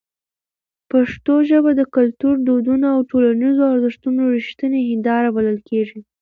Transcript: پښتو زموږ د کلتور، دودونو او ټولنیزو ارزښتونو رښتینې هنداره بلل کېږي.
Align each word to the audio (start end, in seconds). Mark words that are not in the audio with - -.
پښتو 0.91 1.33
زموږ 1.49 1.73
د 1.77 1.81
کلتور، 1.95 2.35
دودونو 2.47 2.85
او 2.93 2.99
ټولنیزو 3.11 3.63
ارزښتونو 3.73 4.21
رښتینې 4.37 4.79
هنداره 4.89 5.27
بلل 5.35 5.57
کېږي. 5.69 5.99